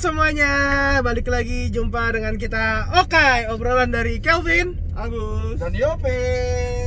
semuanya, 0.00 0.96
balik 1.04 1.28
lagi 1.28 1.68
jumpa 1.68 2.16
dengan 2.16 2.40
kita. 2.40 2.88
Okai, 3.04 3.52
obrolan 3.52 3.92
dari 3.92 4.16
Kelvin 4.16 4.80
Agus 4.96 5.60
Dan 5.60 5.76
Yope. 5.76 6.08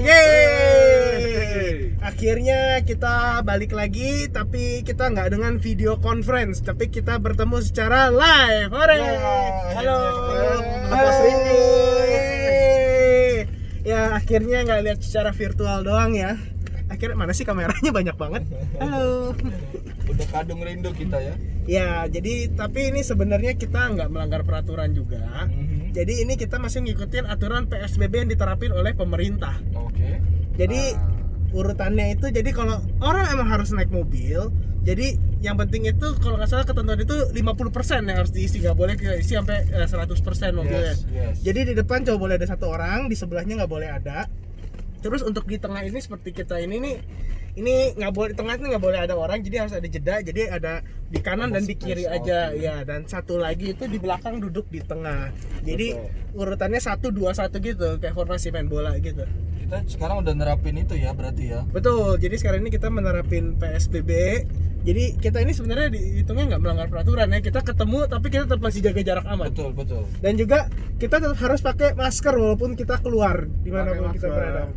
Yeay. 0.01 1.93
Akhirnya 2.01 2.81
kita 2.81 3.45
balik 3.45 3.69
lagi, 3.69 4.25
tapi 4.33 4.81
kita 4.81 5.13
nggak 5.13 5.29
dengan 5.29 5.61
video 5.61 6.01
conference 6.01 6.65
Tapi 6.65 6.89
kita 6.89 7.21
bertemu 7.21 7.61
secara 7.61 8.09
live. 8.09 8.73
Hore. 8.73 8.97
Halo. 9.77 9.99
Halo. 10.89 11.13
Yeay. 12.09 13.45
Ya 13.85 14.17
akhirnya 14.17 14.65
nggak 14.65 14.89
lihat 14.89 15.05
secara 15.05 15.29
virtual 15.29 15.85
doang 15.85 16.17
ya. 16.17 16.41
Akhirnya 16.89 17.13
mana 17.13 17.37
sih 17.37 17.45
kameranya? 17.45 17.93
Banyak 18.01 18.17
banget. 18.17 18.41
Halo. 18.81 19.37
Udah 20.09 20.27
kadung 20.33 20.65
rindu 20.65 20.89
kita 20.97 21.21
ya. 21.21 21.37
Ya, 21.63 22.05
jadi 22.11 22.51
tapi 22.51 22.91
ini 22.91 23.01
sebenarnya 23.01 23.55
kita 23.55 23.95
nggak 23.95 24.11
melanggar 24.11 24.43
peraturan 24.43 24.91
juga. 24.91 25.47
Mhm. 25.47 25.95
Jadi 25.95 26.13
ini 26.25 26.33
kita 26.35 26.59
masih 26.59 26.83
ngikutin 26.83 27.29
aturan 27.29 27.69
PSBB 27.69 28.25
yang 28.25 28.29
diterapin 28.29 28.73
oleh 28.73 28.91
pemerintah. 28.91 29.55
Oke. 29.77 30.19
Jadi 30.59 30.81
Ah. 30.93 31.55
urutannya 31.55 32.17
itu 32.17 32.33
jadi 32.33 32.49
kalau 32.49 32.81
orang 32.99 33.29
emang 33.29 33.47
harus 33.47 33.69
naik 33.71 33.93
mobil, 33.93 34.49
jadi 34.81 35.15
yang 35.39 35.55
penting 35.55 35.85
itu 35.85 36.07
kalau 36.19 36.35
nggak 36.35 36.49
salah 36.49 36.65
ketentuan 36.65 36.97
itu 36.97 37.15
50% 37.31 38.09
yang 38.09 38.17
harus 38.19 38.33
diisi, 38.33 38.57
nggak 38.59 38.75
boleh 38.75 38.97
diisi 38.97 39.37
sampai 39.37 39.69
eh, 39.69 39.87
100% 39.87 40.57
mobilnya. 40.57 40.97
Yes, 40.97 41.05
yes. 41.13 41.35
Jadi 41.45 41.71
di 41.71 41.73
depan 41.77 42.03
cuma 42.03 42.17
boleh 42.17 42.35
ada 42.41 42.47
satu 42.49 42.73
orang, 42.73 43.07
di 43.07 43.15
sebelahnya 43.15 43.63
nggak 43.63 43.71
boleh 43.71 43.87
ada. 43.87 44.27
Terus 45.03 45.21
untuk 45.21 45.45
di 45.45 45.59
tengah 45.59 45.83
ini 45.83 45.99
seperti 45.99 46.31
kita 46.31 46.57
ini 46.57 46.79
nih, 46.79 46.95
ini 47.53 47.93
nggak 47.93 48.13
boleh 48.17 48.29
di 48.33 48.37
tengah 48.37 48.53
ini 48.57 48.65
nggak 48.73 48.83
boleh 48.83 48.99
ada 49.05 49.13
orang, 49.13 49.37
jadi 49.45 49.65
harus 49.65 49.73
ada 49.77 49.85
jeda. 49.85 50.15
Jadi 50.25 50.41
ada 50.49 50.81
di 51.13 51.19
kanan 51.21 51.53
dan 51.53 51.61
di 51.69 51.77
space, 51.77 51.85
kiri 51.85 52.05
aja, 52.09 52.49
ya. 52.57 52.81
Dan 52.81 53.05
satu 53.05 53.37
lagi 53.37 53.77
itu 53.77 53.85
di 53.85 54.01
belakang 54.01 54.41
duduk 54.41 54.65
di 54.73 54.81
tengah. 54.81 55.29
Jadi 55.61 55.93
Betul. 55.93 56.41
urutannya 56.41 56.81
satu 56.81 57.13
dua 57.13 57.37
satu 57.37 57.61
gitu, 57.61 58.01
kayak 58.01 58.17
formasi 58.17 58.49
main 58.49 58.65
bola 58.65 58.97
gitu. 58.97 59.21
kita 59.63 59.79
sekarang 59.89 60.27
udah 60.27 60.33
nerapin 60.35 60.75
itu 60.75 60.97
ya 60.97 61.13
berarti 61.13 61.53
ya. 61.53 61.61
Betul. 61.69 62.17
Jadi 62.17 62.35
sekarang 62.41 62.65
ini 62.65 62.71
kita 62.73 62.89
menerapin 62.89 63.55
PSBB. 63.61 64.11
Jadi 64.83 65.15
kita 65.15 65.39
ini 65.39 65.55
sebenarnya 65.55 65.95
dihitungnya 65.95 66.53
nggak 66.53 66.61
melanggar 66.61 66.87
peraturan 66.91 67.31
ya. 67.31 67.39
Kita 67.39 67.63
ketemu 67.63 68.09
tapi 68.11 68.27
kita 68.27 68.43
tetap 68.49 68.61
masih 68.61 68.81
jaga 68.83 69.01
jarak 69.01 69.25
aman. 69.29 69.47
Betul, 69.53 69.71
betul. 69.71 70.03
Dan 70.19 70.35
juga 70.35 70.67
kita 70.99 71.21
tetap 71.21 71.37
harus 71.39 71.61
pakai 71.63 71.95
masker 71.95 72.33
walaupun 72.35 72.75
kita 72.75 72.99
keluar 72.99 73.47
di 73.63 73.71
mana 73.71 73.95
pun 73.95 74.11
kita 74.11 74.27
berada. 74.27 74.67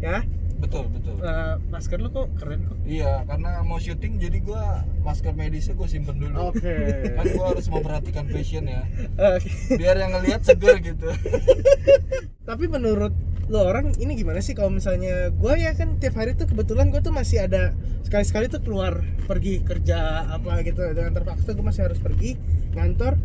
Ya, 0.00 0.24
Betul, 0.60 0.92
betul. 0.92 1.16
eh, 1.18 1.56
masker 1.72 1.98
lu 1.98 2.12
kok 2.12 2.28
keren 2.36 2.68
kok. 2.68 2.76
Iya, 2.84 3.24
karena 3.24 3.64
mau 3.64 3.80
syuting 3.80 4.20
jadi 4.20 4.38
gua 4.40 4.84
masker 5.00 5.32
medisnya 5.32 5.72
gue 5.72 5.88
simpen 5.88 6.20
dulu. 6.20 6.52
Oke 6.52 6.74
Kan 7.16 7.24
gua 7.32 7.56
harus 7.56 7.66
memperhatikan 7.66 8.28
fashion 8.28 8.68
ya. 8.68 8.84
Eh, 9.16 9.40
Biar 9.74 9.96
yang 9.96 10.12
ngelihat 10.14 10.44
seger 10.44 10.78
gitu. 10.78 11.08
tapi 12.48 12.66
menurut 12.66 13.14
lo 13.46 13.66
orang 13.66 13.94
ini 13.98 14.14
gimana 14.14 14.38
sih 14.38 14.54
kalau 14.54 14.70
misalnya 14.70 15.30
gue 15.30 15.54
ya 15.58 15.74
kan 15.74 15.98
tiap 15.98 16.18
hari 16.18 16.34
tuh 16.34 16.46
kebetulan 16.46 16.90
gue 16.90 16.98
tuh 16.98 17.10
masih 17.10 17.46
ada 17.46 17.74
sekali-sekali 18.02 18.46
tuh 18.46 18.62
keluar 18.62 19.02
pergi 19.26 19.62
kerja 19.62 20.26
apa 20.30 20.62
gitu 20.62 20.82
dengan 20.90 21.14
terpaksa 21.14 21.54
gue 21.54 21.62
masih 21.62 21.90
harus 21.90 21.98
pergi 21.98 22.34
ngantor 22.74 23.18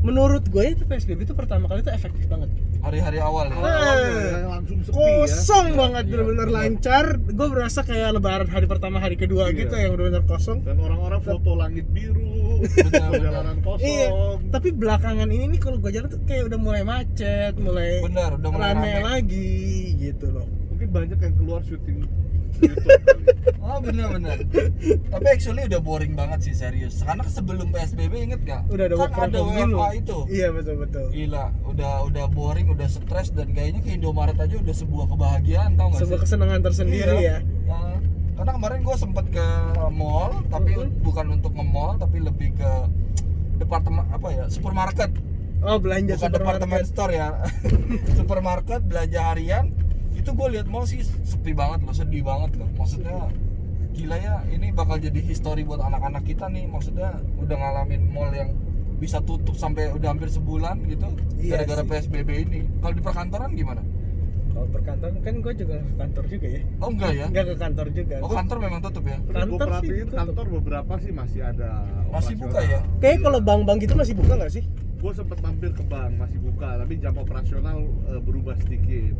menurut 0.00 0.48
gue 0.48 0.64
itu 0.76 0.84
PSBB 0.84 1.28
itu 1.28 1.36
pertama 1.36 1.68
kali 1.68 1.80
tuh 1.80 1.92
efektif 1.92 2.24
banget 2.24 2.48
Hari-hari 2.80 3.18
awal 3.18 3.46
ya. 3.46 3.56
Ah. 3.56 4.48
langsung 4.50 4.80
sepi 4.80 4.94
ya 4.94 5.04
kosong 5.20 5.66
Iya, 5.66 5.76
banget 5.76 6.02
iya, 6.02 6.10
bener-bener 6.10 6.40
bener. 6.42 6.56
lancar 6.56 7.04
gue 7.20 7.48
berasa 7.48 7.80
kayak 7.80 8.08
lebaran 8.12 8.46
hari 8.46 8.66
pertama 8.66 8.96
hari 8.96 9.14
kedua 9.14 9.48
Iya. 9.48 9.56
gitu 9.58 9.74
yang 9.74 9.90
bener-bener 9.94 10.24
kosong 10.24 10.58
dan 10.60 10.76
orang-orang 10.78 11.20
foto 11.20 11.50
langit 11.54 11.84
biru 11.86 12.60
Benar, 12.60 13.08
benar. 13.10 13.20
jalanan 13.22 13.58
kosong 13.60 13.84
Iya, 13.86 14.08
tapi 14.48 14.68
belakangan 14.70 15.28
ini 15.28 15.44
nih 15.48 15.60
kalau 15.60 15.76
gue 15.76 15.90
jalan 15.90 16.08
tuh 16.08 16.20
kayak 16.24 16.44
udah 16.46 16.58
mulai 16.58 16.82
macet, 16.82 17.52
mulai 17.56 18.00
Benar, 18.00 18.30
udah 18.36 18.48
mulai 18.48 18.70
rame, 18.70 18.90
rame. 18.90 19.00
lagi 19.02 19.52
gitu 19.98 20.26
loh. 20.30 20.46
mungkin 20.70 20.88
banyak 20.90 21.18
yang 21.18 21.34
keluar 21.36 21.60
syuting. 21.62 22.08
Oh 23.62 23.78
bener-bener 23.78 24.42
Tapi 25.06 25.26
actually 25.28 25.62
udah 25.62 25.78
boring 25.78 26.12
banget 26.12 26.42
sih 26.42 26.52
serius 26.52 27.00
Karena 27.00 27.22
sebelum 27.24 27.70
PSBB 27.70 28.12
inget 28.24 28.40
gak? 28.42 28.66
Udah 28.66 28.84
ada 28.84 28.96
kan 29.06 29.30
ada. 29.30 29.40
WFA 29.40 29.88
itu 29.94 30.18
Iya 30.26 30.48
betul 30.50 30.74
betul. 30.80 31.06
Gila, 31.08 31.44
udah 31.64 31.92
udah 32.04 32.24
boring, 32.28 32.66
udah 32.68 32.88
stres 32.88 33.30
dan 33.30 33.50
kayaknya 33.50 33.80
ke 33.80 33.90
Indomaret 33.92 34.34
aja 34.36 34.56
udah 34.56 34.74
sebuah 34.74 35.06
kebahagiaan 35.08 35.70
tau 35.74 35.86
gak 35.88 36.00
Sebuah 36.00 36.18
sih? 36.18 36.24
kesenangan 36.26 36.60
tersendiri 36.60 37.14
Iya. 37.16 37.36
ya. 37.38 37.38
Nah, 37.64 37.94
karena 38.34 38.50
kemarin 38.52 38.78
gue 38.80 38.96
sempet 38.96 39.24
ke 39.28 39.46
mall, 39.90 40.30
tapi 40.46 40.70
Mhm. 40.72 41.00
bukan 41.00 41.26
untuk 41.30 41.52
nge-mall, 41.52 41.94
tapi 41.94 42.18
lebih 42.18 42.50
ke 42.54 42.70
departemen 43.56 44.08
apa 44.08 44.28
ya, 44.30 44.44
supermarket, 44.48 45.12
Oh 45.60 45.76
belanja 45.76 46.16
bukan 46.16 46.30
departemen 46.32 46.80
supermarket. 46.80 46.88
store 46.88 47.12
ya, 47.12 47.28
supermarket 48.18 48.80
belanja 48.82 49.20
harian. 49.26 49.64
Itu 50.12 50.30
gue 50.30 50.48
lihat 50.50 50.66
mall 50.66 50.84
sih 50.84 51.00
sepi 51.02 51.52
banget 51.52 51.80
loh, 51.82 51.94
sedih 51.94 52.22
banget 52.22 52.56
loh. 52.56 52.68
Maksudnya 52.74 53.30
gila 53.90 54.16
ya, 54.16 54.42
ini 54.46 54.70
bakal 54.70 54.96
jadi 54.96 55.18
history 55.18 55.62
buat 55.62 55.80
anak-anak 55.80 56.22
kita 56.22 56.46
nih. 56.46 56.66
Maksudnya 56.66 57.10
udah 57.36 57.56
ngalamin 57.56 58.02
mall 58.08 58.30
yang 58.30 58.52
bisa 58.96 59.18
tutup 59.18 59.56
sampai 59.56 59.88
udah 59.90 60.12
hampir 60.12 60.28
sebulan 60.28 60.84
gitu 60.84 61.08
Iya 61.36 61.64
gara-gara 61.64 61.82
sih. 61.82 61.88
PSBB 61.88 62.30
ini. 62.44 62.60
Kalau 62.78 62.92
di 62.92 63.00
perkantoran 63.00 63.50
gimana? 63.54 63.80
Kalau 64.50 64.66
berkantor 64.68 65.08
kan 65.16 65.34
gue 65.40 65.52
juga 65.56 65.76
ke 65.78 65.92
kantor 65.96 66.24
juga 66.28 66.46
ya. 66.50 66.60
Oh 66.78 66.88
enggak 66.90 67.12
ya? 67.14 67.26
Enggak 67.32 67.46
ke 67.46 67.56
kantor 67.56 67.86
juga. 67.90 68.14
Oh 68.20 68.28
Gua- 68.28 68.36
kantor 68.36 68.56
memang 68.60 68.80
tutup 68.82 69.04
ya? 69.06 69.16
Kantor 69.22 69.40
sih 69.40 69.56
perhatiin 69.56 70.04
tutup. 70.04 70.18
kantor 70.20 70.46
beberapa 70.60 70.92
sih 71.00 71.12
masih 71.14 71.40
ada 71.40 71.70
Masih 72.10 72.34
buka 72.36 72.60
ya? 72.60 72.80
Kayaknya 73.00 73.20
kalau 73.24 73.38
bank-bank 73.40 73.78
gitu 73.80 73.94
masih 73.96 74.14
buka 74.14 74.32
nggak 74.36 74.52
sih? 74.52 74.64
gue 75.00 75.12
sempet 75.16 75.40
mampir 75.40 75.72
ke 75.72 75.80
bank 75.80 76.12
masih 76.20 76.36
buka 76.36 76.76
tapi 76.76 77.00
jam 77.00 77.16
operasional 77.16 77.80
eh, 78.04 78.20
berubah 78.20 78.52
sedikit 78.60 79.16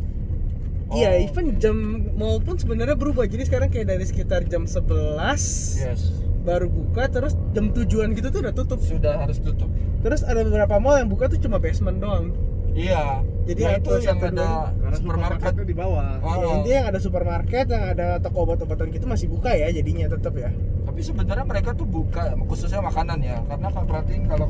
Iya, 0.91 1.09
Oh, 1.13 1.23
even 1.23 1.45
jam 1.57 1.75
mall 2.13 2.37
pun 2.37 2.55
sebenarnya 2.55 2.93
berubah. 2.93 3.23
Jadi 3.23 3.47
sekarang 3.47 3.67
kayak 3.67 3.87
dari 3.89 4.03
sekitar 4.03 4.43
jam 4.45 4.67
11 4.67 5.79
Yes. 5.79 6.11
baru 6.41 6.67
buka, 6.67 7.07
terus 7.07 7.33
jam 7.51 7.69
tujuan 7.69 8.11
gitu 8.11 8.27
tuh 8.27 8.41
udah 8.41 8.53
tutup. 8.53 8.79
Sudah 8.81 9.13
harus 9.19 9.39
tutup. 9.39 9.69
Terus 10.01 10.21
ada 10.21 10.41
beberapa 10.41 10.75
mall 10.77 10.97
yang 10.97 11.07
buka 11.07 11.29
tuh 11.29 11.39
cuma 11.39 11.57
basement 11.57 11.97
doang. 11.97 12.33
Iya. 12.71 13.23
Jadi 13.41 13.61
Nah, 13.61 13.73
itu 13.73 13.91
yang 13.99 14.17
ada 14.17 14.47
karena 14.71 14.95
supermarket. 14.95 15.53
di 15.61 15.75
bawah 15.75 16.07
Oh, 16.21 16.33
Ya, 16.37 16.45
intinya 16.55 16.77
yang 16.77 16.87
ada 16.87 16.99
supermarket, 17.01 17.65
yang 17.67 17.83
ada 17.89 18.07
toko 18.21 18.45
obat-obatan 18.45 18.93
gitu 18.93 19.05
masih 19.05 19.27
buka 19.27 19.51
ya 19.51 19.67
jadinya 19.69 20.07
tetap 20.07 20.33
ya. 20.35 20.53
Tapi 20.81 20.99
sebenarnya 21.01 21.43
mereka 21.43 21.73
tuh 21.73 21.83
buka 21.83 22.31
khususnya 22.47 22.79
makanan 22.79 23.19
ya. 23.19 23.43
Karena 23.43 23.67
kalau 23.69 23.85
perhatiin 23.87 24.23
kalau 24.25 24.47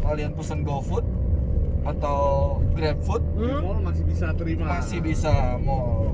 kalian 0.00 0.32
pesen 0.34 0.60
GoFood 0.62 1.04
atau 1.84 2.18
GrabFood 2.72 3.22
Hmm? 3.34 3.60
mall 3.60 3.78
masih 3.82 4.04
bisa 4.04 4.26
terima 4.32 4.64
masih 4.74 4.98
bisa 4.98 5.32
mau 5.58 6.10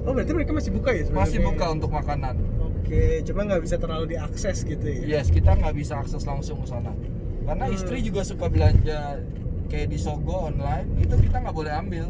Oh 0.00 0.16
berarti 0.16 0.32
mereka 0.32 0.50
masih 0.50 0.72
buka 0.72 0.90
ya 0.90 1.04
sebenarnya? 1.04 1.20
masih 1.28 1.38
buka 1.44 1.64
untuk 1.68 1.90
makanan. 1.92 2.34
Oke, 2.58 3.20
cuma 3.20 3.44
nggak 3.44 3.60
bisa 3.60 3.76
terlalu 3.76 4.16
diakses 4.16 4.64
gitu 4.64 4.80
ya. 4.82 5.20
Yes, 5.20 5.28
kita 5.28 5.52
nggak 5.52 5.76
bisa 5.76 6.00
akses 6.00 6.24
langsung 6.24 6.56
ke 6.58 6.66
sana. 6.66 6.96
Karena 7.44 7.68
Hmm. 7.68 7.76
istri 7.76 8.00
juga 8.00 8.24
suka 8.24 8.48
belanja 8.48 9.20
kayak 9.68 9.86
di 9.86 9.98
Sogo 10.00 10.48
online, 10.48 10.88
itu 10.98 11.14
kita 11.14 11.36
nggak 11.38 11.52
boleh 11.52 11.72
ambil. 11.76 12.06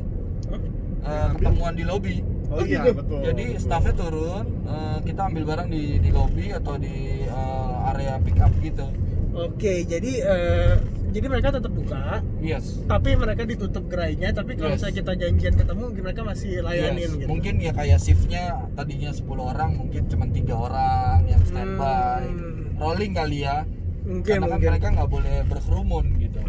Hah? 0.47 0.60
Eh, 1.03 1.28
ketemuan 1.34 1.75
di 1.75 1.82
lobby. 1.82 2.22
oh 2.47 2.62
iya 2.62 2.78
gitu. 2.81 2.94
betul 2.97 3.19
Jadi 3.22 3.44
betul. 3.49 3.59
staffnya 3.60 3.94
turun, 3.97 4.44
eh, 4.65 4.99
kita 5.03 5.20
ambil 5.25 5.43
barang 5.44 5.69
di 5.69 5.82
di 5.99 6.10
lobby 6.10 6.47
atau 6.50 6.75
di 6.76 6.94
eh, 7.22 7.91
area 7.91 8.22
pick 8.22 8.38
up 8.38 8.54
gitu. 8.60 8.87
Oke, 9.32 9.82
jadi 9.82 10.12
eh, 10.20 10.72
jadi 11.10 11.26
mereka 11.26 11.48
tetap 11.50 11.71
buka, 11.71 12.22
Yes. 12.38 12.81
tapi 12.87 13.15
mereka 13.15 13.43
ditutup 13.43 13.84
gerainya. 13.87 14.31
Tapi 14.31 14.54
kalau 14.54 14.72
Yes. 14.72 14.81
misalnya 14.81 14.97
kita 15.03 15.12
janjian 15.19 15.54
ketemu, 15.54 15.84
mereka 15.93 16.21
masih 16.22 16.50
layanin 16.62 16.98
Yes. 17.03 17.12
gitu. 17.19 17.28
Mungkin 17.28 17.54
ya 17.59 17.72
kayak 17.72 17.98
shiftnya 17.98 18.43
tadinya 18.72 19.10
10 19.10 19.43
orang, 19.44 19.70
mungkin 19.76 20.02
cuma 20.06 20.25
tiga 20.31 20.55
orang 20.56 21.19
yang 21.26 21.43
standby. 21.44 22.25
Hmm, 22.25 22.79
Rolling 22.79 23.12
kali 23.12 23.43
ya. 23.43 23.67
mungkin 24.00 24.25
Karena 24.25 24.49
kan 24.49 24.50
mungkin. 24.56 24.70
mereka 24.73 24.87
nggak 24.96 25.11
boleh 25.12 25.37
berkerumun 25.44 26.05
gitu. 26.19 26.40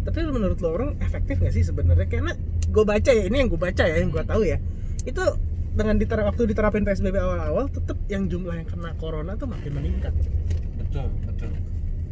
Tapi 0.00 0.18
menurut 0.26 0.58
lo 0.58 0.68
orang 0.74 0.90
efektif 0.98 1.38
nggak 1.38 1.54
sih 1.54 1.62
sebenarnya? 1.62 2.10
Karena 2.10 2.34
gue 2.66 2.84
baca 2.84 3.10
ya, 3.10 3.24
ini 3.24 3.36
yang 3.38 3.48
gue 3.48 3.60
baca 3.60 3.84
ya, 3.86 3.96
yang 3.96 4.10
gue 4.10 4.24
tahu 4.26 4.42
ya, 4.42 4.58
itu 5.06 5.22
dengan 5.70 5.94
diter 5.96 6.18
waktu 6.18 6.50
diterapin 6.50 6.82
PSBB 6.82 7.14
awal-awal, 7.14 7.70
tetap 7.70 7.94
yang 8.10 8.26
jumlah 8.26 8.58
yang 8.58 8.66
kena 8.66 8.90
corona 8.98 9.38
tuh 9.38 9.46
makin 9.46 9.70
meningkat. 9.70 10.10
Betul, 10.82 11.14
betul. 11.24 11.50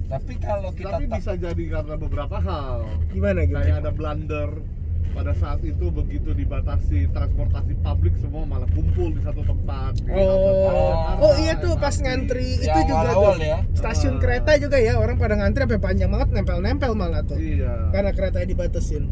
Tapi 0.08 0.32
kalau 0.38 0.70
kita 0.72 0.88
tapi 0.90 1.04
bisa 1.06 1.32
jadi 1.34 1.64
karena 1.70 1.94
beberapa 1.94 2.36
hal 2.38 2.88
Gimana 3.10 3.44
gitu? 3.44 3.54
kayak 3.54 3.76
ada 3.78 3.90
blunder 3.90 4.50
pada 5.10 5.32
saat 5.32 5.60
itu 5.60 5.90
begitu 5.90 6.30
dibatasi 6.32 7.10
transportasi 7.10 7.76
publik 7.78 8.14
semua 8.16 8.44
malah 8.44 8.68
kumpul 8.70 9.10
di 9.10 9.20
satu 9.20 9.42
tempat 9.42 9.98
di 9.98 10.08
Oh, 10.08 10.20
Jakarta, 10.22 11.12
oh 11.18 11.34
iya 11.36 11.52
tuh 11.58 11.74
pas 11.74 11.92
ngantri 11.92 12.56
Ya, 12.56 12.70
itu 12.70 12.80
juga 12.86 13.02
awal-awal 13.04 13.34
tuh. 13.34 13.44
ya. 13.44 13.58
Stasiun 13.74 14.14
Ah. 14.14 14.20
kereta 14.20 14.52
juga 14.56 14.76
ya, 14.78 14.94
orang 14.94 15.16
pada 15.16 15.34
ngantri 15.34 15.64
sampai 15.64 15.80
panjang 15.82 16.08
banget 16.08 16.28
nempel-nempel 16.30 16.92
malah 16.94 17.20
tuh. 17.22 17.36
iya 17.36 17.90
Karena 17.90 18.10
keretanya 18.10 18.46
dibatasin. 18.46 19.04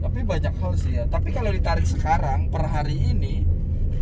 Tapi 0.00 0.18
banyak 0.24 0.54
hal 0.56 0.72
sih 0.74 0.92
ya. 0.92 1.04
Tapi 1.06 1.28
kalau 1.30 1.50
ditarik 1.50 1.84
sekarang 1.84 2.48
per 2.48 2.64
hari 2.64 2.96
ini 2.96 3.46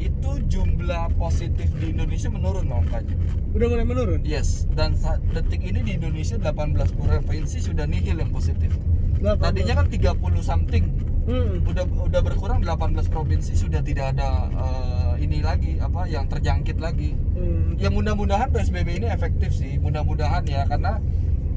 itu 0.01 0.31
jumlah 0.49 1.13
positif 1.21 1.69
di 1.77 1.93
Indonesia 1.93 2.33
menurun 2.33 2.73
angkanya. 2.73 3.15
Udah 3.53 3.67
mulai 3.69 3.85
menurun. 3.85 4.25
Yes, 4.25 4.65
dan 4.73 4.97
saat 4.97 5.21
detik 5.37 5.61
ini 5.61 5.85
di 5.85 5.93
Indonesia 6.01 6.41
18 6.41 6.97
provinsi 6.97 7.61
sudah 7.61 7.85
nihil 7.85 8.17
yang 8.17 8.33
positif. 8.33 8.73
Tadinya 9.21 9.85
kan 9.85 9.87
30 9.93 10.41
something, 10.41 10.89
Hmm. 11.29 11.61
udah 11.69 11.85
udah 11.85 12.21
berkurang 12.25 12.65
18 12.65 13.07
provinsi 13.07 13.53
sudah 13.53 13.85
tidak 13.85 14.17
ada 14.17 14.49
eh, 14.49 15.13
ini 15.21 15.45
lagi 15.45 15.77
apa 15.77 16.09
yang 16.09 16.25
terjangkit 16.27 16.81
lagi. 16.81 17.13
Hmm. 17.37 17.77
Ya 17.77 17.93
mudah-mudahan 17.93 18.49
PSBB 18.49 19.05
ini 19.05 19.07
efektif 19.13 19.53
sih, 19.53 19.77
mudah-mudahan 19.77 20.49
ya 20.49 20.65
karena 20.65 20.97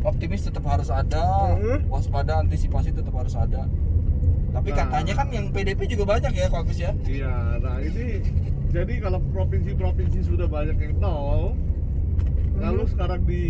optimis 0.04 0.44
tetap 0.44 0.68
harus 0.68 0.92
ada, 0.92 1.56
Mhm. 1.56 1.88
waspada 1.88 2.44
antisipasi 2.44 2.92
tetap 2.92 3.16
harus 3.16 3.39
ada. 3.39 3.72
Tapi 4.53 4.69
Nah. 4.69 4.77
katanya 4.85 5.13
kan 5.17 5.27
yang 5.33 5.45
PDP 5.50 5.79
juga 5.89 6.03
banyak 6.07 6.31
ya, 6.31 6.45
Kak 6.45 6.61
Agus 6.61 6.77
ya. 6.77 6.91
Iya, 7.03 7.57
nah 7.57 7.81
ini 7.81 8.21
jadi 8.69 8.94
kalau 9.01 9.19
provinsi-provinsi 9.33 10.19
sudah 10.21 10.45
banyak 10.45 10.77
yang 10.77 10.95
nol, 11.01 11.57
lalu 12.57 12.83
Mhm. 12.85 12.91
sekarang 12.94 13.21
di 13.25 13.44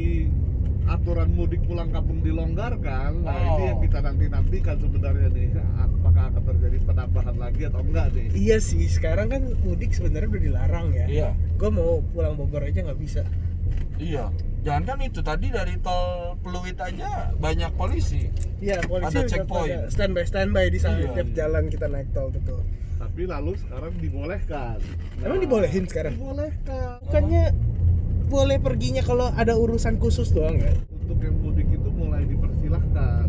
aturan 0.84 1.32
mudik 1.32 1.64
pulang 1.64 1.92
kampung 1.92 2.20
dilonggarkan, 2.20 3.24
nah 3.24 3.36
Oh. 3.36 3.56
ini 3.56 3.64
yang 3.68 3.80
kita 3.80 4.00
nanti 4.00 4.26
nantikan 4.28 4.76
sebenarnya 4.80 5.28
nih, 5.32 5.48
apakah 5.76 6.24
akan 6.28 6.44
terjadi 6.44 6.78
penambahan 6.84 7.36
lagi 7.36 7.62
atau 7.68 7.80
enggak 7.80 8.08
nih? 8.12 8.28
Iya 8.32 8.58
sih, 8.60 8.84
sekarang 8.88 9.28
kan 9.28 9.44
mudik 9.64 9.92
sebenarnya 9.92 10.28
udah 10.28 10.44
dilarang 10.44 10.88
ya. 10.92 11.06
Iya. 11.08 11.30
Gue 11.56 11.70
mau 11.72 12.04
pulang 12.12 12.36
Bogor 12.36 12.64
aja 12.64 12.80
nggak 12.80 13.00
bisa. 13.00 13.24
Iya. 13.96 14.28
Jangan 14.64 14.84
kan 14.88 14.98
itu 15.04 15.20
tadi 15.20 15.52
dari 15.52 15.76
tol 15.84 16.40
Pluit 16.40 16.80
aja 16.80 17.36
banyak 17.36 17.72
polisi. 17.76 18.32
Iya, 18.64 18.80
polisi 18.88 19.20
Ada 19.20 19.28
checkpoint. 19.28 19.92
standby 19.92 20.24
standby 20.24 20.66
di 20.72 20.80
sana 20.80 21.04
Iya, 21.04 21.12
tiap 21.12 21.28
iya. 21.28 21.36
jalan 21.44 21.64
kita 21.68 21.86
naik 21.92 22.08
tol 22.16 22.32
betul. 22.32 22.64
Tapi 22.96 23.28
lalu 23.28 23.60
sekarang 23.60 23.94
dibolehkan. 24.00 24.80
Emang 25.20 25.40
dibolehin 25.44 25.84
sekarang? 25.84 26.16
Dibolehkan. 26.16 27.04
Bukannya 27.04 27.44
boleh 28.32 28.58
perginya 28.64 29.04
kalau 29.04 29.28
ada 29.36 29.54
urusan 29.54 30.00
khusus 30.00 30.32
doang 30.32 30.56
ya? 30.56 30.72
Untuk 31.04 31.20
yang 31.20 31.36
mudik 31.44 31.68
itu 31.68 31.90
mulai 31.92 32.24
dipersilahkan. 32.24 33.28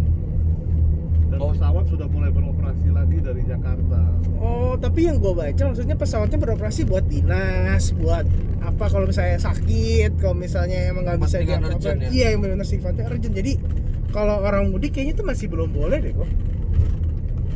Dan 1.35 1.43
Oh. 1.43 1.51
pesawat 1.51 1.85
sudah 1.91 2.07
mulai 2.07 2.31
beroperasi 2.31 2.89
lagi 2.89 3.19
dari 3.19 3.43
Jakarta. 3.43 3.99
Oh, 4.37 4.79
tapi 4.79 5.01
yang 5.05 5.19
gue 5.19 5.35
baca 5.35 5.63
maksudnya 5.65 5.97
pesawatnya 5.97 6.39
beroperasi 6.39 6.87
buat 6.87 7.03
dinas, 7.05 7.91
buat 7.93 8.23
apa 8.61 8.85
kalau 8.87 9.11
misalnya 9.11 9.43
sakit, 9.43 10.15
kalau 10.17 10.39
misalnya 10.39 10.87
emang 10.87 11.03
nggak 11.03 11.19
bisa 11.19 11.43
diapa-apain. 11.43 11.75
urgent 11.75 11.99
ya? 11.99 12.09
Iya, 12.09 12.27
yang 12.31 12.41
benar 12.41 12.63
sifatnya 12.63 13.05
urgent. 13.05 13.35
Jadi 13.35 13.53
kalau 14.09 14.39
orang 14.39 14.71
mudik 14.71 14.95
kayaknya 14.95 15.19
itu 15.19 15.25
masih 15.25 15.47
belum 15.51 15.75
boleh 15.75 15.99
deh 15.99 16.15
kok. 16.15 16.31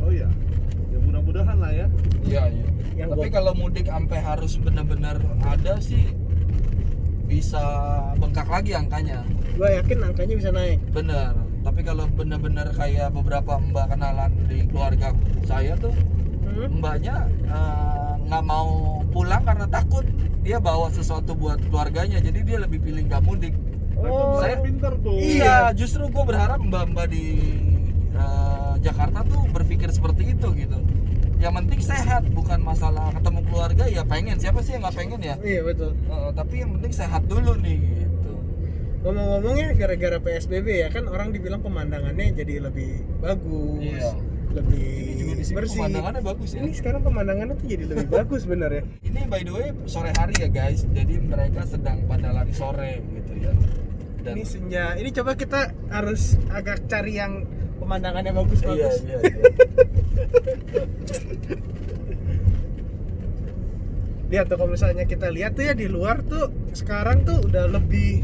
Oh 0.01 0.11
iya. 0.11 0.27
Ya 0.89 0.99
mudah-mudahan 0.99 1.55
lah 1.55 1.71
ya. 1.71 1.87
Iya, 2.21 2.41
iya. 2.51 2.67
Yang 2.97 3.09
Tapi 3.15 3.19
gua- 3.23 3.31
kalau 3.33 3.53
mudik 3.55 3.87
sampai 3.87 4.19
harus 4.19 4.59
benar-benar 4.59 5.15
ada 5.39 5.79
sih 5.79 6.03
bisa 7.25 7.63
bengkak 8.17 8.43
lagi 8.45 8.75
angkanya. 8.75 9.23
Gue 9.55 9.71
yakin 9.71 10.03
angkanya 10.03 10.35
bisa 10.35 10.51
naik. 10.51 10.83
Bener. 10.91 11.31
Tapi 11.59 11.81
kalau 11.83 12.07
benar-benar 12.07 12.71
kayak 12.71 13.11
beberapa 13.11 13.59
mbak 13.59 13.95
kenalan 13.95 14.31
di 14.47 14.63
keluarga 14.71 15.11
saya 15.43 15.75
tuh, 15.75 15.93
Hmm? 16.39 16.79
mbaknya 16.79 17.27
eh, 17.45 18.13
nggak 18.25 18.43
mau 18.47 18.67
pulang 19.11 19.43
karena 19.43 19.67
takut 19.67 20.05
dia 20.39 20.57
bawa 20.57 20.87
sesuatu 20.89 21.35
buat 21.35 21.59
keluarganya. 21.67 22.23
Jadi 22.23 22.39
dia 22.47 22.57
lebih 22.63 22.79
pilih 22.79 23.03
nggak 23.05 23.23
mudik. 23.27 23.53
Oh, 23.99 24.39
saya 24.39 24.63
pinter 24.63 24.95
tuh. 25.03 25.19
Iya, 25.19 25.75
justru 25.75 26.07
gue 26.07 26.23
berharap 26.23 26.63
mbak-mbak 26.63 27.11
di 27.11 27.25
eh, 28.15 28.73
Jakarta 28.79 29.27
tuh 29.27 29.43
berpikir 29.51 29.91
seperti 29.91 30.31
itu 30.31 30.47
gitu. 30.55 30.79
Yang 31.39 31.53
penting 31.63 31.81
sehat, 31.83 32.23
bukan 32.35 32.59
masalah 32.59 33.15
ketemu 33.15 33.39
keluarga 33.47 33.83
ya 33.87 34.03
pengen. 34.03 34.35
Siapa 34.39 34.59
sih 34.63 34.75
yang 34.75 34.83
nggak 34.87 34.95
pengen 34.95 35.19
ya? 35.19 35.35
Iya 35.39 35.61
betul. 35.67 35.91
Eh, 35.95 36.31
tapi 36.35 36.55
yang 36.63 36.71
penting 36.79 36.93
sehat 36.95 37.23
dulu 37.27 37.55
nih 37.59 37.77
gitu. 37.79 38.08
Ngomong-ngomong 38.99 39.55
ya 39.55 39.69
gara-gara 39.73 40.19
PSBB 40.19 40.67
ya 40.75 40.87
kan 40.91 41.07
orang 41.07 41.31
dibilang 41.31 41.63
pemandangannya 41.63 42.35
jadi 42.35 42.59
lebih 42.59 42.99
bagus, 43.23 43.79
Iya. 43.79 44.11
lebih 44.51 44.91
Ini 45.15 45.31
juga 45.39 45.55
bersih. 45.63 45.79
pemandangannya 45.79 46.21
bagus 46.21 46.49
ya. 46.51 46.59
Ini 46.59 46.71
sekarang 46.75 47.01
pemandangannya 47.01 47.55
tuh 47.55 47.65
jadi 47.65 47.83
lebih 47.87 48.07
bagus 48.11 48.43
bener 48.43 48.69
ya. 48.69 48.83
Ini 49.07 49.19
by 49.25 49.41
the 49.41 49.53
way 49.55 49.67
sore 49.87 50.11
hari 50.11 50.35
ya 50.35 50.51
guys. 50.51 50.83
Jadi 50.85 51.15
mereka 51.15 51.63
sedang 51.63 52.03
pada 52.05 52.35
lari 52.35 52.51
sore 52.51 52.99
gitu 53.15 53.33
ya. 53.39 53.55
Dan 54.19 54.35
Ini 54.35 54.43
senja. 54.43 54.85
Ini 54.99 55.09
coba 55.15 55.39
kita 55.39 55.71
harus 55.87 56.35
agak 56.51 56.83
cari 56.91 57.15
yang 57.15 57.47
pemandangannya 57.79 58.35
iya, 58.35 58.37
bagus-bagus. 58.37 58.95
iya, 58.99 59.15
iya. 59.15 59.19
Lihat 64.29 64.45
tuh 64.45 64.61
kalau 64.61 64.69
misalnya 64.69 65.09
kita 65.09 65.33
lihat 65.33 65.57
tuh 65.57 65.65
ya 65.65 65.73
di 65.73 65.89
luar 65.89 66.21
tuh 66.21 66.53
sekarang 66.69 67.25
tuh 67.25 67.41
udah 67.41 67.65
lebih 67.65 68.21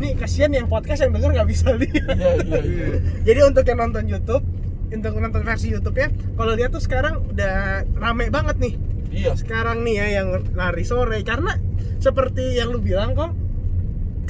nih 0.00 0.16
kasihan 0.16 0.50
yang 0.50 0.66
podcast 0.66 1.04
yang 1.04 1.12
denger 1.12 1.30
nggak 1.36 1.48
bisa 1.48 1.76
lihat. 1.80 2.16
Iya, 2.16 2.30
iya, 2.42 2.60
iya. 2.64 2.86
Jadi 3.22 3.40
untuk 3.44 3.64
yang 3.68 3.78
nonton 3.78 4.04
YouTube, 4.08 4.44
untuk 4.90 5.12
nonton 5.20 5.42
versi 5.44 5.68
YouTube 5.68 5.96
ya, 6.00 6.08
kalau 6.34 6.56
lihat 6.56 6.72
tuh 6.72 6.82
sekarang 6.82 7.22
udah 7.30 7.84
rame 8.00 8.32
banget 8.32 8.56
nih. 8.58 8.74
Iya, 9.10 9.34
Sekarang 9.34 9.82
nih 9.82 9.94
ya 9.98 10.06
yang 10.22 10.28
lari 10.54 10.86
sore 10.86 11.18
karena 11.26 11.58
seperti 11.98 12.54
yang 12.56 12.70
lu 12.70 12.78
bilang 12.78 13.18
kok 13.18 13.34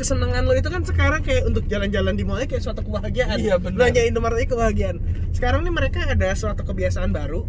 kesenangan 0.00 0.48
lo 0.48 0.56
itu 0.56 0.72
kan 0.72 0.80
sekarang 0.80 1.20
kayak 1.20 1.44
untuk 1.44 1.68
jalan-jalan 1.68 2.16
di 2.16 2.24
mall 2.24 2.40
kayak 2.40 2.64
suatu 2.64 2.80
kebahagiaan. 2.80 3.36
Iya, 3.36 3.60
benar. 3.60 3.76
Belanja 3.92 4.00
Indomaret 4.08 4.40
itu 4.40 4.56
kebahagiaan. 4.56 4.96
Sekarang 5.36 5.60
nih 5.68 5.74
mereka 5.76 6.08
ada 6.08 6.32
suatu 6.32 6.64
kebiasaan 6.64 7.12
baru. 7.12 7.44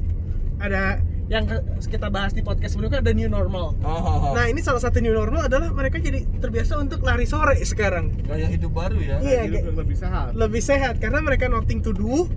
Ada 0.60 1.00
yang 1.32 1.48
kita 1.80 2.12
bahas 2.12 2.36
di 2.36 2.44
podcast 2.44 2.76
sebelumnya 2.76 3.00
ada 3.00 3.16
new 3.16 3.26
normal. 3.26 3.72
Oh, 3.80 4.36
Nah, 4.36 4.46
ini 4.46 4.60
salah 4.60 4.84
satu 4.84 5.00
new 5.00 5.16
normal 5.16 5.48
adalah 5.48 5.72
mereka 5.72 5.96
jadi 5.98 6.28
terbiasa 6.38 6.76
untuk 6.76 7.00
lari 7.02 7.24
sore 7.24 7.56
sekarang. 7.64 8.12
gaya 8.22 8.46
hidup 8.46 8.70
baru 8.70 9.00
ya. 9.00 9.16
Iya, 9.18 9.42
Hidup 9.64 9.80
lebih 9.80 9.96
sehat. 9.96 10.36
lebih 10.36 10.60
sehat 10.60 11.00
karena 11.00 11.24
mereka 11.24 11.48
nothing 11.48 11.80
to 11.80 11.90
do 11.90 12.28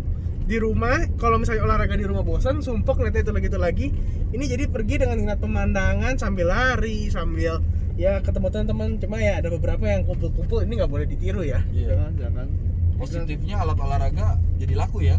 di 0.44 0.56
rumah 0.56 0.94
kalau 1.17 1.37
misalnya 1.37 1.64
olahraga 1.64 1.96
di 1.96 2.05
rumah 2.05 2.20
bosan 2.20 2.61
sumpok 2.61 3.00
nanti 3.00 3.19
itu 3.19 3.32
lagi 3.32 3.49
itu 3.49 3.56
lagi 3.56 3.87
ini 4.31 4.44
jadi 4.44 4.69
pergi 4.69 5.00
dengan 5.00 5.17
ngeliat 5.19 5.40
pemandangan 5.40 6.14
sambil 6.14 6.52
lari 6.52 7.08
sambil 7.08 7.64
ya 7.97 8.20
ketemu 8.20 8.52
teman-teman 8.52 9.00
cuma 9.00 9.17
ya 9.19 9.40
ada 9.40 9.49
beberapa 9.49 9.81
yang 9.85 10.05
kumpul-kumpul 10.05 10.61
ini 10.61 10.76
nggak 10.76 10.93
boleh 10.93 11.08
ditiru 11.08 11.43
ya 11.43 11.64
Iya. 11.73 11.97
Jangan, 11.97 12.12
jangan. 12.20 12.47
Positifnya 12.94 13.56
alat 13.58 13.79
olahraga 13.81 14.37
jadi 14.55 14.75
laku 14.76 15.02
ya. 15.02 15.17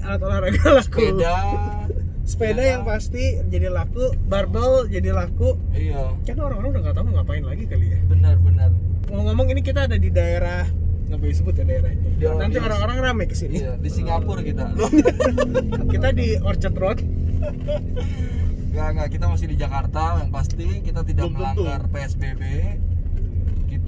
alat 0.00 0.20
olahraga 0.24 0.62
laku 0.80 0.96
Sepeda. 0.96 1.36
Sepeda 2.28 2.60
Ya. 2.60 2.70
yang 2.70 2.84
pasti 2.84 3.24
jadi 3.42 3.68
laku 3.68 4.04
barbel 4.22 4.84
jadi 4.86 5.10
laku 5.10 5.56
Iya, 5.72 6.12
kan 6.22 6.36
orang-orang 6.38 6.70
udah 6.70 6.82
nggak 6.84 6.94
tahu 6.94 7.04
mau 7.06 7.14
ngapain 7.16 7.40
lagi 7.42 7.64
kali 7.64 7.86
ya 7.88 7.98
benar-benar. 8.04 8.70
ngomong-ngomong 9.08 9.48
ini 9.50 9.62
kita 9.62 9.88
ada 9.88 9.96
di 9.96 10.10
daerah 10.10 10.68
nggak 11.08 11.18
boleh 11.18 11.32
sebut 11.32 11.54
ya 11.54 11.64
daerahnya 11.64 12.04
Iya, 12.14 12.30
nanti 12.36 12.56
iya. 12.56 12.64
orang-orang 12.64 12.96
rame 13.00 13.24
ke 13.24 13.32
sini 13.32 13.56
Iya, 13.58 13.72
di 13.74 13.88
Singapura 13.88 14.42
kita. 14.42 14.68
kita 15.94 16.08
di 16.12 16.36
Orchard 16.38 16.76
Road 16.76 16.98
Enggak, 18.68 18.88
enggak, 18.92 19.08
kita 19.10 19.24
masih 19.26 19.46
di 19.48 19.56
Jakarta 19.56 20.20
yang 20.20 20.28
pasti 20.28 20.66
kita 20.80 21.00
tidak 21.02 21.24
Belum 21.24 21.34
tentu. 21.34 21.64
melanggar 21.64 21.82
PSBB. 21.88 22.42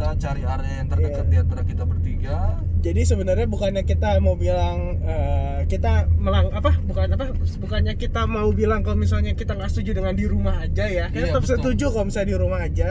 Kita 0.00 0.16
cari 0.16 0.40
area 0.40 0.80
yang 0.80 0.88
terdekat 0.88 1.12
Iya. 1.20 1.28
di 1.28 1.36
antara 1.36 1.60
kita 1.60 1.84
bertiga. 1.84 2.36
Jadi 2.80 3.00
sebenarnya 3.04 3.44
bukannya 3.44 3.84
kita 3.84 4.16
mau 4.18 4.32
bilang 4.32 4.96
eh, 5.04 5.68
kita 5.68 6.08
melang 6.16 6.48
apa 6.50 6.72
bukan 6.80 7.12
apa 7.12 7.36
bukannya 7.36 8.00
kita 8.00 8.24
mau 8.24 8.48
bilang 8.48 8.80
kalau 8.80 8.96
misalnya 8.96 9.36
kita 9.36 9.52
nggak 9.52 9.68
setuju 9.68 10.00
dengan 10.00 10.16
di 10.16 10.24
rumah 10.24 10.56
aja 10.56 10.88
ya. 10.88 11.12
Kita 11.12 11.20
Iya, 11.20 11.24
tetap 11.36 11.44
betul. 11.44 11.52
setuju 11.52 11.84
kalau 11.92 12.08
misalnya 12.08 12.28
di 12.32 12.38
rumah 12.40 12.60
aja. 12.64 12.90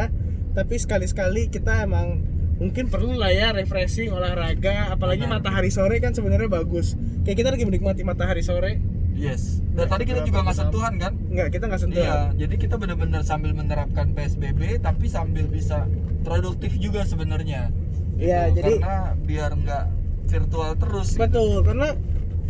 Tapi 0.53 0.75
sekali-sekali 0.77 1.49
kita 1.49 1.81
emang 1.81 2.21
mungkin 2.61 2.93
perlu 2.93 3.17
lah 3.17 3.33
ya 3.33 3.57
refreshing 3.57 4.13
olahraga 4.13 4.93
apalagi 4.93 5.25
Benar. 5.25 5.41
matahari 5.41 5.73
sore 5.73 5.97
kan 5.97 6.13
sebenarnya 6.13 6.45
bagus. 6.45 6.93
Kayak 7.25 7.37
kita 7.41 7.49
lagi 7.49 7.65
menikmati 7.65 8.05
matahari 8.05 8.45
sore. 8.45 8.77
Yes. 9.19 9.59
Dan 9.69 9.85
Nah, 9.85 9.91
tadi 9.91 10.03
kita 10.05 10.21
juga 10.23 10.39
nggak 10.41 10.57
sentuhan 10.57 10.93
kan? 10.95 11.13
Enggak, 11.27 11.47
kita 11.51 11.63
nggak 11.67 11.81
sentuh. 11.81 11.99
Iya, 11.99 12.19
jadi 12.35 12.55
kita 12.55 12.75
benar-benar 12.75 13.21
sambil 13.21 13.51
menerapkan 13.51 14.11
PSBB 14.11 14.79
tapi 14.79 15.05
sambil 15.05 15.45
bisa 15.45 15.85
produktif 16.21 16.71
juga 16.75 17.03
sebenarnya. 17.03 17.67
Iya, 18.15 18.49
Gitu. 18.49 18.55
jadi- 18.57 18.79
karena 18.79 18.97
biar 19.19 19.51
nggak 19.55 19.85
virtual 20.25 20.71
terus. 20.75 21.07
gitu. 21.13 21.21
Betul, 21.21 21.51
karena 21.63 21.87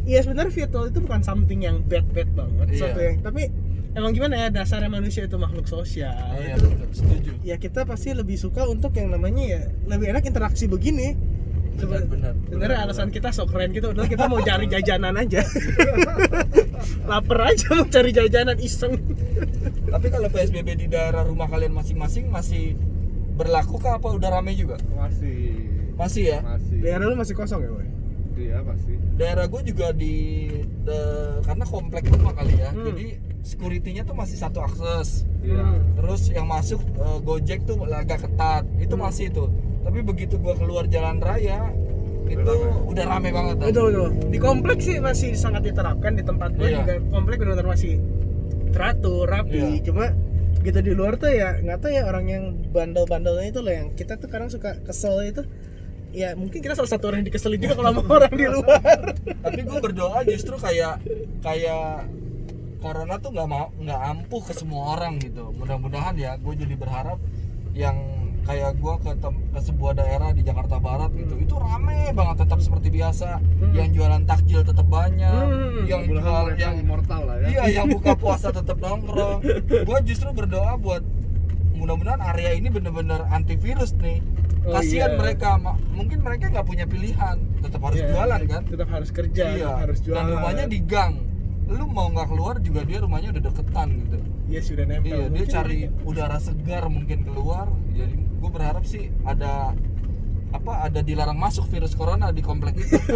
ya 0.03 0.19
sebenarnya 0.21 0.53
virtual 0.55 0.85
itu 0.87 0.99
bukan 0.99 1.21
something 1.21 1.59
yang 1.59 1.81
bad-bad 1.83 2.29
banget, 2.31 2.65
Iya. 2.65 2.73
sesuatu 2.75 2.99
yang 2.99 3.17
tapi 3.19 3.41
emang 3.91 4.11
gimana 4.11 4.35
ya 4.35 4.47
dasarnya 4.49 4.87
manusia 4.87 5.25
itu 5.25 5.35
makhluk 5.35 5.65
sosial. 5.65 6.13
Iya, 6.35 6.53
itu 6.55 6.67
betul. 6.67 6.89
setuju. 6.93 7.31
ya 7.39 7.55
kita 7.55 7.81
pasti 7.83 8.11
lebih 8.11 8.35
suka 8.35 8.65
untuk 8.65 8.93
yang 8.93 9.09
namanya 9.09 9.41
ya 9.41 9.61
lebih 9.85 10.09
enak 10.09 10.21
interaksi 10.23 10.65
begini 10.65 11.17
Benar, 11.81 12.03
benar. 12.05 12.33
sebenarnya 12.45 12.79
alasan 12.81 13.09
kita 13.09 13.29
sok 13.29 13.47
keren 13.49 13.71
gitu 13.71 13.87
udah 13.89 14.05
kita 14.05 14.25
mau 14.25 14.39
cari 14.39 14.65
jajanan 14.65 15.15
aja 15.15 15.41
lapar 17.09 17.39
aja 17.47 17.67
mau 17.73 17.87
cari 17.87 18.11
jajanan 18.11 18.57
iseng 18.59 18.95
Tapi 19.85 20.07
kalau 20.07 20.27
PSBB 20.27 20.67
di 20.75 20.87
daerah 20.87 21.23
rumah 21.23 21.47
kalian 21.47 21.73
masing-masing 21.73 22.29
masih 22.29 22.77
berlaku 23.33 23.79
kah 23.79 23.95
apa 23.95 24.11
udah 24.11 24.29
rame 24.31 24.53
juga? 24.53 24.77
Masih. 24.91 25.57
Masih 25.95 26.23
ya? 26.29 26.39
Masih. 26.39 26.77
daerah 26.79 27.03
lu 27.03 27.15
masih 27.15 27.33
kosong 27.33 27.59
ya 27.59 27.69
boy 27.69 27.87
Iya, 28.35 28.63
masih. 28.63 28.95
Daerah 29.15 29.45
gue 29.45 29.61
juga 29.65 29.91
di 29.91 30.47
de- 30.79 31.43
karena 31.43 31.65
komplek 31.65 32.07
rumah 32.07 32.31
kali 32.31 32.55
ya. 32.55 32.71
Hmm. 32.71 32.87
Jadi 32.87 33.19
security-nya 33.41 34.03
tuh 34.03 34.15
masih 34.15 34.37
satu 34.37 34.63
akses. 34.63 35.27
Iya. 35.41 35.59
Hmm. 35.59 35.83
Terus 35.97 36.21
yang 36.29 36.47
masuk 36.47 36.79
eh, 36.79 37.19
Gojek 37.19 37.67
tuh 37.67 37.83
agak 37.83 38.23
ketat 38.23 38.63
itu 38.77 38.95
Hmm. 38.95 39.03
masih 39.03 39.27
itu 39.27 39.43
tapi 39.81 39.99
begitu 40.01 40.35
gua 40.37 40.55
keluar 40.55 40.85
jalan 40.85 41.19
raya 41.19 41.71
itu 42.29 42.45
rame. 42.45 42.85
udah 42.85 43.05
rame 43.09 43.29
banget. 43.33 43.55
Betul 43.57 43.89
betul. 43.89 44.09
Di 44.29 44.37
kompleks 44.37 44.83
sih 44.85 44.97
masih 45.01 45.33
sangat 45.33 45.65
diterapkan 45.65 46.13
di 46.13 46.21
tempat 46.21 46.53
gue 46.53 46.69
Iya. 46.69 46.85
juga 46.85 46.93
komplek 47.09 47.41
benar-benar 47.41 47.73
masih 47.73 47.97
teratur, 48.69 49.25
rapi. 49.25 49.81
Iya. 49.81 49.81
Cuma 49.81 50.13
gitu 50.59 50.79
di 50.83 50.91
luar 50.93 51.15
tuh 51.15 51.31
ya 51.31 51.55
nggak 51.57 51.79
tahu 51.79 51.89
ya 51.89 52.03
orang 52.05 52.25
yang 52.27 52.43
bandel-bandelnya 52.69 53.47
itu 53.47 53.63
loh 53.63 53.71
yang 53.71 53.87
kita 53.95 54.19
tuh 54.19 54.27
kadang 54.27 54.51
suka 54.51 54.75
kesel 54.83 55.15
itu 55.23 55.47
ya 56.11 56.35
mungkin 56.35 56.59
kita 56.59 56.75
salah 56.75 56.91
satu 56.91 57.07
orang 57.07 57.23
yang 57.23 57.31
dikeselin 57.31 57.63
juga 57.63 57.79
kalau 57.79 57.95
sama 57.95 58.11
orang 58.19 58.33
di 58.35 58.43
luar 58.49 58.97
tapi 59.39 59.59
gue 59.63 59.79
berdoa 59.79 60.19
justru 60.27 60.59
kayak 60.59 60.99
kayak 61.39 62.11
corona 62.83 63.15
tuh 63.23 63.31
nggak 63.31 63.47
mau 63.47 63.71
nggak 63.79 63.99
ampuh 64.03 64.41
ke 64.43 64.51
semua 64.51 64.99
orang 64.99 65.15
gitu 65.23 65.47
mudah-mudahan 65.55 66.19
ya 66.19 66.35
gue 66.35 66.53
jadi 66.59 66.75
berharap 66.75 67.23
yang 67.71 67.95
kayak 68.41 68.71
gue 68.75 68.95
ke 68.99 69.11
tem- 69.15 69.43
ke 69.47 69.59
sebuah 69.59 69.93
daerah 69.95 70.29
di 70.29 70.41
Jakarta 70.41 70.77
Barat 70.77 71.11
gitu 71.13 71.35
itu 71.35 71.53
rame 71.53 72.11
banget 72.11 72.43
tetap 72.43 72.59
seperti 72.59 72.87
biasa. 72.89 73.39
Hmm. 73.39 73.71
yang 73.71 73.89
jualan 73.89 74.23
takjil 74.23 74.61
tetap 74.61 74.85
banyak 74.85 75.29
Hmm. 75.45 75.85
yang 75.85 76.01
jual 76.03 76.45
yang 76.55 76.75
immortal 76.75 77.21
lah 77.23 77.37
ya. 77.39 77.47
iya 77.47 77.63
yang 77.75 77.87
buka 77.87 78.11
puasa 78.21 78.49
tetap 78.49 78.77
nongkrong. 78.77 79.39
Gue 79.63 79.97
justru 80.03 80.29
berdoa 80.29 80.75
buat 80.75 81.03
mudah-mudahan 81.71 82.19
area 82.27 82.51
ini 82.51 82.67
bener-bener 82.67 83.23
antivirus 83.29 83.95
nih. 83.95 84.19
Oh, 84.61 84.75
kasihan 84.75 85.09
iya. 85.09 85.17
mereka 85.17 85.55
ma- 85.55 85.79
mungkin 85.89 86.19
mereka 86.19 86.49
nggak 86.49 86.65
punya 86.65 86.83
pilihan 86.83 87.39
tetap 87.59 87.79
harus 87.81 87.95
Iya, 87.97 88.11
jualan 88.11 88.41
kan? 88.45 88.61
tetap 88.65 88.87
harus 88.89 89.09
kerja 89.09 89.43
iya 89.49 89.71
harus 89.77 89.99
jualan. 89.99 90.19
dan 90.19 90.25
rumahnya 90.29 90.65
di 90.67 90.79
gang 90.81 91.13
lu 91.69 91.85
mau 91.85 92.09
nggak 92.09 92.27
keluar 92.27 92.55
juga 92.59 92.81
dia 92.81 92.99
rumahnya 92.99 93.29
udah 93.31 93.43
deketan 93.45 93.89
gitu. 94.01 94.17
Iya 94.49 94.61
sudah 94.65 94.85
nempel. 94.89 95.13
Iya 95.13 95.27
dia 95.29 95.45
cari 95.45 95.77
udara 96.01 96.37
segar 96.41 96.89
mungkin 96.89 97.21
keluar. 97.23 97.69
Jadi 97.93 98.15
gue 98.17 98.49
berharap 98.49 98.83
sih 98.83 99.13
ada 99.21 99.77
apa 100.49 100.89
ada 100.89 101.05
dilarang 101.05 101.37
masuk 101.37 101.69
virus 101.69 101.93
corona 101.93 102.33
di 102.33 102.41
komplek 102.41 102.73
itu. 102.81 102.97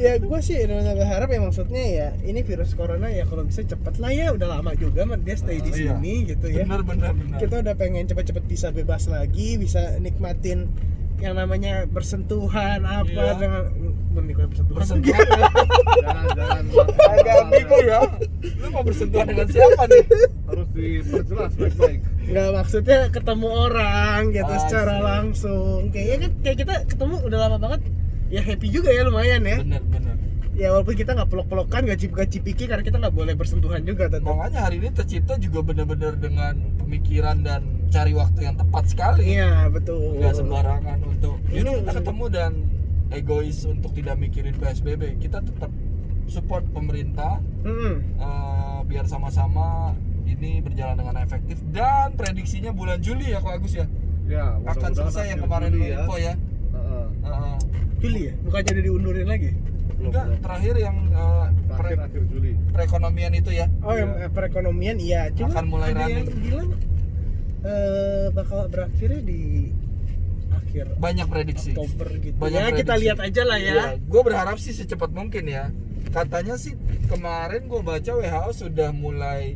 Ya 0.00 0.16
gue 0.16 0.38
sih 0.40 0.56
benar-benar 0.64 0.96
berharap 0.96 1.28
ya 1.28 1.40
maksudnya 1.42 1.82
ya 1.84 2.08
ini 2.24 2.40
virus 2.40 2.72
corona 2.72 3.10
ya 3.12 3.28
kalau 3.28 3.44
bisa 3.44 3.60
cepet 3.60 4.00
lah 4.00 4.12
ya 4.12 4.32
udah 4.32 4.48
lama 4.60 4.72
juga 4.78 5.04
dia 5.20 5.36
stay 5.36 5.60
di 5.60 5.68
Oh, 5.68 5.76
iya. 5.76 5.92
sini 5.96 6.14
gitu 6.24 6.46
ya. 6.48 6.64
Bener 6.64 6.80
bener 6.86 7.12
kita 7.36 7.60
udah 7.60 7.74
pengen 7.76 8.08
cepet-cepet 8.08 8.44
bisa 8.48 8.72
bebas 8.72 9.10
lagi 9.10 9.60
bisa 9.60 9.98
nikmatin 10.00 10.70
yang 11.20 11.34
namanya 11.34 11.84
bersentuhan 11.86 12.80
apa 12.82 13.06
Iya. 13.06 13.36
dengan 13.36 13.62
menikmati 14.10 14.48
bersentuhan. 14.48 14.78
Bersentuhan. 14.80 15.26
Jangan 16.00 16.26
jangan. 16.32 16.62
Agak 17.06 17.34
ambigu 17.44 17.76
ya. 17.82 18.00
Lu 18.56 18.66
mau 18.68 18.82
bersentuhan 18.82 19.26
dengan 19.26 19.46
siapa 19.46 19.82
nih? 19.86 20.02
Harus 20.48 20.68
diperjelas 20.72 21.52
baik-baik. 21.54 22.00
Nggak 22.24 22.48
maksudnya 22.52 22.98
ketemu 23.10 23.48
orang 23.50 24.20
gitu 24.30 24.48
Ah, 24.48 24.60
secara 24.60 24.92
sih. 24.92 25.04
langsung. 25.04 25.78
Kayaknya 25.90 26.16
kan 26.18 26.32
kayak 26.40 26.56
kita 26.58 26.74
ketemu 26.88 27.14
udah 27.22 27.38
lama 27.38 27.56
banget. 27.58 27.80
Ya 28.30 28.40
happy 28.40 28.66
juga 28.66 28.88
ya 28.88 29.02
lumayan 29.02 29.42
ya. 29.42 29.58
Bener 29.60 29.82
bener 29.84 30.09
ya 30.60 30.68
walaupun 30.76 30.92
kita 30.92 31.16
nggak 31.16 31.30
pelok-pelokan 31.32 31.88
nggak 31.88 31.98
cipika 31.98 32.24
cipiki 32.28 32.64
karena 32.68 32.84
kita 32.84 33.00
nggak 33.00 33.16
boleh 33.16 33.32
bersentuhan 33.32 33.80
juga 33.80 34.12
tentu 34.12 34.28
makanya 34.28 34.68
hari 34.68 34.76
ini 34.76 34.92
tercipta 34.92 35.40
juga 35.40 35.64
bener-bener 35.64 36.20
dengan 36.20 36.52
pemikiran 36.76 37.40
dan 37.40 37.64
cari 37.88 38.12
waktu 38.12 38.44
yang 38.44 38.54
tepat 38.60 38.84
sekali. 38.86 39.34
Iya 39.34 39.66
betul. 39.72 40.20
Nggak 40.20 40.36
sembarangan 40.36 40.98
untuk 41.02 41.40
Ini- 41.48 41.64
ini 41.64 41.70
kita 41.80 41.92
ketemu 41.96 42.24
dan 42.28 42.52
egois 43.10 43.58
untuk 43.64 43.90
tidak 43.96 44.20
mikirin 44.20 44.54
PSBB 44.54 45.16
kita 45.18 45.40
tetap 45.42 45.72
support 46.30 46.62
pemerintah 46.70 47.40
Mm-mm. 47.66 47.94
eh, 48.20 48.78
biar 48.86 49.08
sama-sama 49.08 49.96
ini 50.28 50.60
berjalan 50.60 50.94
dengan 50.94 51.16
efektif. 51.18 51.56
Dan 51.72 52.14
prediksinya 52.14 52.70
bulan 52.70 53.00
Juli 53.00 53.32
ya 53.32 53.40
Kak 53.40 53.58
Agus 53.58 53.74
ya? 53.74 53.88
Ya 54.28 54.60
akan 54.62 54.92
selesai 54.92 55.34
yang 55.34 55.40
kemarin 55.42 55.72
Juli 55.72 55.88
lu 55.88 55.94
info 55.96 56.14
ya. 56.20 56.34
Heeh. 56.70 57.06
Heeh. 57.26 57.56
Juli 57.98 58.20
ya? 58.28 58.34
Bukannya 58.44 58.70
udah 58.76 58.84
diundurin 58.86 59.26
lagi 59.26 59.50
enggak 60.02 60.24
belum. 60.26 60.40
terakhir 60.40 60.74
yang 60.76 60.96
eh, 61.06 61.46
terakhir 61.68 61.78
pre- 61.92 62.06
akhir 62.06 62.22
Juli 62.26 62.52
perekonomian 62.70 63.32
itu 63.34 63.50
ya 63.52 63.66
oh 63.80 63.92
yang 63.92 64.10
Iya. 64.10 64.22
eh, 64.22 64.30
perekonomian 64.30 64.96
iya 64.98 65.20
cuma 65.30 65.50
Akan 65.50 65.66
mulai 65.66 65.88
ada 65.90 66.04
yang 66.06 66.26
bilang 66.26 66.68
eh, 67.62 68.26
bakal 68.30 68.60
berakhirnya 68.66 69.20
di 69.22 69.40
akhir 70.50 70.84
banyak 70.96 71.26
prediksi 71.26 71.70
Oktober 71.72 72.08
gitu 72.16 72.36
Banyak 72.36 72.60
ya 72.60 72.70
kita 72.70 72.76
prediksi. 72.90 73.02
lihat 73.02 73.18
aja 73.20 73.42
lah 73.44 73.58
ya 73.58 73.74
gue 73.96 74.22
berharap 74.22 74.56
sih 74.56 74.72
secepat 74.72 75.10
mungkin 75.10 75.44
ya. 75.46 75.68
Katanya 76.10 76.56
sih 76.56 76.74
kemarin 77.06 77.64
gue 77.64 77.80
baca 77.80 78.10
WHO 78.10 78.50
sudah 78.52 78.90
mulai 78.90 79.54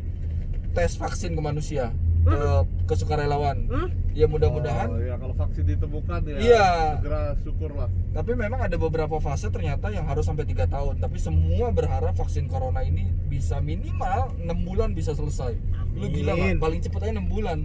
tes 0.71 0.95
vaksin 0.95 1.33
ke 1.33 1.41
manusia 1.41 1.91
ke, 2.21 2.39
ke 2.85 2.95
sukarelawan. 2.95 3.57
Hmm? 3.67 3.89
Ya 4.15 4.31
mudah-mudahan. 4.31 4.89
oh, 4.95 5.01
ya 5.03 5.19
kalau 5.19 5.35
vaksin 5.35 5.67
ditemukan 5.67 6.21
ya 6.23 6.37
Iya. 6.39 6.69
segera 7.03 7.35
syukurlah 7.43 7.89
Tapi 8.15 8.31
memang 8.39 8.63
ada 8.63 8.77
beberapa 8.79 9.19
fase 9.19 9.51
ternyata 9.51 9.91
yang 9.91 10.07
harus 10.07 10.23
sampai 10.23 10.47
tiga 10.47 10.71
tahun. 10.71 11.03
Tapi 11.03 11.19
semua 11.19 11.75
berharap 11.75 12.15
vaksin 12.15 12.47
corona 12.47 12.87
ini 12.87 13.11
bisa 13.27 13.59
minimal 13.59 14.31
6 14.39 14.47
bulan 14.63 14.95
bisa 14.95 15.17
selesai. 15.19 15.59
Lu 15.99 16.07
gila 16.07 16.39
Amin. 16.39 16.55
nggak? 16.55 16.63
Paling 16.63 16.81
cepatnya 16.85 17.13
6 17.19 17.27
bulan. 17.27 17.59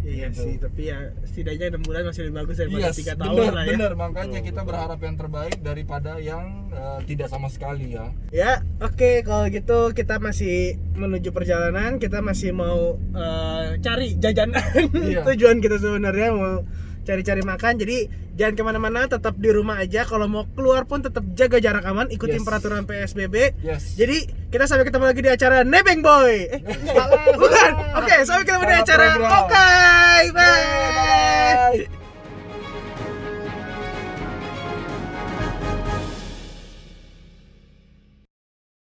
Iya 0.00 0.26
Gitu. 0.28 0.42
sih 0.42 0.54
tapi 0.56 0.82
ya 0.88 0.98
setidaknya 1.22 1.66
enam 1.72 1.82
bulan 1.84 2.02
masih 2.04 2.22
lebih 2.24 2.36
bagus 2.40 2.56
daripada 2.56 2.80
Iya, 2.82 2.90
tiga 2.92 3.14
tahun 3.14 3.34
bener, 3.36 3.52
lah 3.52 3.62
ya 3.62 3.70
bener. 3.76 3.92
Makanya 3.94 4.40
kita 4.40 4.60
berharap 4.62 5.00
yang 5.00 5.16
terbaik 5.16 5.56
daripada 5.60 6.12
yang 6.16 6.44
eh, 6.70 6.98
tidak 7.04 7.28
sama 7.28 7.48
sekali 7.48 7.92
ya. 7.92 8.06
Ya, 8.30 8.52
oke 8.78 9.22
kalau 9.22 9.46
gitu 9.48 9.78
kita 9.92 10.16
masih 10.16 10.78
menuju 10.94 11.28
perjalanan, 11.30 11.96
kita 11.96 12.20
masih 12.20 12.50
mau 12.50 12.96
eh, 13.12 13.76
cari 13.78 14.16
jajanan. 14.16 14.64
Iya. 14.92 15.20
Tujuan 15.28 15.60
kita 15.60 15.76
sebenarnya 15.76 16.28
mau 16.32 16.64
cari-cari 17.00 17.42
makan. 17.42 17.74
Jadi 17.76 17.98
jangan 18.40 18.54
ke 18.56 18.62
mana-mana, 18.64 19.04
tetap 19.04 19.36
di 19.36 19.52
rumah 19.52 19.76
aja. 19.76 20.08
Kalau 20.08 20.24
mau 20.24 20.48
keluar 20.56 20.88
pun 20.88 21.04
tetap 21.04 21.20
jaga 21.36 21.60
jarak 21.60 21.84
aman, 21.84 22.08
ikutin 22.08 22.40
Yes. 22.40 22.46
peraturan 22.48 22.88
PSBB. 22.88 23.60
Yes. 23.60 24.00
Jadi 24.00 24.24
kita 24.48 24.64
sampai 24.64 24.88
ketemu 24.88 25.04
lagi 25.12 25.20
di 25.20 25.28
acara 25.28 25.60
Nebeng 25.60 26.00
Boy. 26.00 26.48
Eh, 26.48 26.60
salah, 26.88 27.20
bukan. 27.36 27.70
Oke, 28.00 28.16
sampai 28.24 28.44
ketemu 28.48 28.64
di 28.64 28.76
acara. 28.80 29.06
Oke, 29.44 29.52
bye. 29.52 30.26
Bye. 30.32 31.99